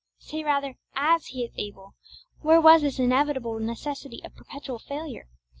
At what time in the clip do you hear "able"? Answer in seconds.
1.59-1.93